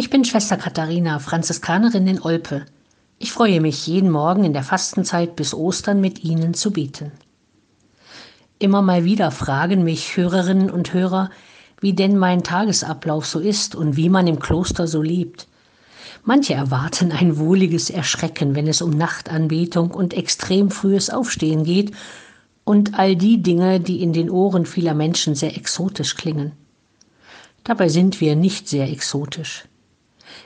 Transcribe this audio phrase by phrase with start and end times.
[0.00, 2.66] Ich bin Schwester Katharina, Franziskanerin in Olpe.
[3.18, 7.10] Ich freue mich, jeden Morgen in der Fastenzeit bis Ostern mit Ihnen zu beten.
[8.60, 11.30] Immer mal wieder fragen mich Hörerinnen und Hörer,
[11.80, 15.48] wie denn mein Tagesablauf so ist und wie man im Kloster so lebt.
[16.22, 21.90] Manche erwarten ein wohliges Erschrecken, wenn es um Nachtanbetung und extrem frühes Aufstehen geht
[22.62, 26.52] und all die Dinge, die in den Ohren vieler Menschen sehr exotisch klingen.
[27.64, 29.64] Dabei sind wir nicht sehr exotisch.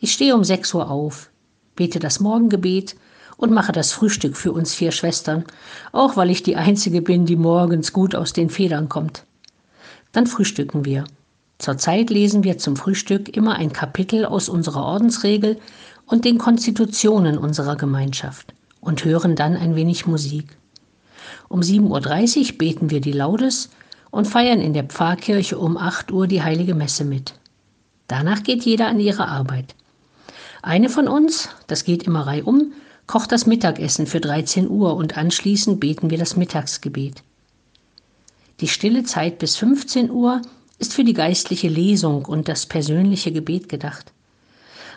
[0.00, 1.30] Ich stehe um sechs Uhr auf,
[1.74, 2.96] bete das Morgengebet
[3.36, 5.44] und mache das Frühstück für uns vier Schwestern,
[5.92, 9.24] auch weil ich die Einzige bin, die morgens gut aus den Federn kommt.
[10.12, 11.04] Dann frühstücken wir.
[11.58, 15.58] Zurzeit lesen wir zum Frühstück immer ein Kapitel aus unserer Ordensregel
[16.06, 20.56] und den Konstitutionen unserer Gemeinschaft und hören dann ein wenig Musik.
[21.48, 23.70] Um 7.30 Uhr beten wir die Laudes
[24.10, 27.34] und feiern in der Pfarrkirche um 8 Uhr die heilige Messe mit.
[28.08, 29.74] Danach geht jeder an ihre Arbeit.
[30.62, 32.72] Eine von uns, das geht immer reihum,
[33.06, 37.22] kocht das Mittagessen für 13 Uhr und anschließend beten wir das Mittagsgebet.
[38.60, 40.42] Die stille Zeit bis 15 Uhr
[40.78, 44.12] ist für die geistliche Lesung und das persönliche Gebet gedacht.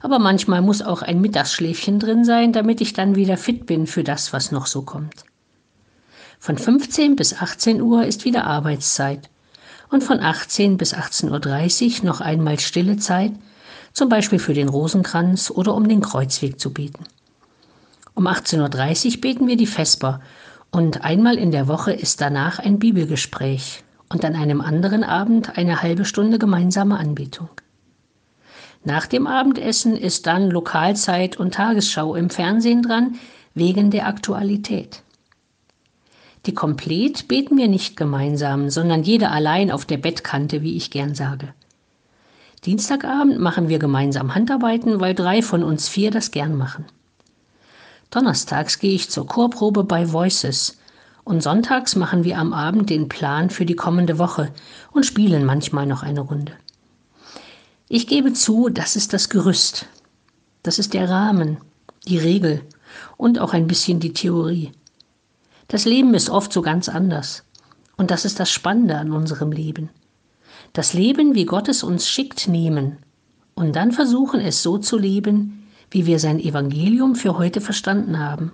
[0.00, 4.04] Aber manchmal muss auch ein Mittagsschläfchen drin sein, damit ich dann wieder fit bin für
[4.04, 5.24] das, was noch so kommt.
[6.38, 9.28] Von 15 bis 18 Uhr ist wieder Arbeitszeit
[9.90, 13.32] und von 18 bis 18.30 Uhr noch einmal stille Zeit,
[13.92, 17.04] zum Beispiel für den Rosenkranz oder um den Kreuzweg zu beten.
[18.14, 20.20] Um 18.30 Uhr beten wir die Vesper
[20.70, 25.82] und einmal in der Woche ist danach ein Bibelgespräch und an einem anderen Abend eine
[25.82, 27.48] halbe Stunde gemeinsame Anbetung.
[28.84, 33.16] Nach dem Abendessen ist dann Lokalzeit und Tagesschau im Fernsehen dran,
[33.54, 35.02] wegen der Aktualität.
[36.48, 41.14] Die Komplett beten wir nicht gemeinsam, sondern jeder allein auf der Bettkante, wie ich gern
[41.14, 41.52] sage.
[42.64, 46.86] Dienstagabend machen wir gemeinsam Handarbeiten, weil drei von uns vier das gern machen.
[48.10, 50.78] Donnerstags gehe ich zur Chorprobe bei Voices
[51.22, 54.50] und sonntags machen wir am Abend den Plan für die kommende Woche
[54.92, 56.52] und spielen manchmal noch eine Runde.
[57.90, 59.84] Ich gebe zu, das ist das Gerüst.
[60.62, 61.58] Das ist der Rahmen,
[62.06, 62.62] die Regel
[63.18, 64.72] und auch ein bisschen die Theorie.
[65.68, 67.44] Das Leben ist oft so ganz anders.
[67.96, 69.90] Und das ist das Spannende an unserem Leben
[70.72, 72.98] das Leben, wie Gott es uns schickt, nehmen
[73.54, 78.52] und dann versuchen, es so zu leben, wie wir sein Evangelium für heute verstanden haben.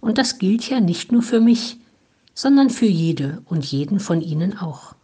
[0.00, 1.78] Und das gilt ja nicht nur für mich,
[2.34, 4.94] sondern für jede und jeden von Ihnen auch.